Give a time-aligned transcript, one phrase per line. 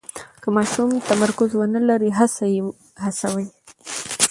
[0.41, 2.61] که ماشوم تمرکز ونلري، هڅه وکړئ یې
[3.03, 3.47] هڅوئ.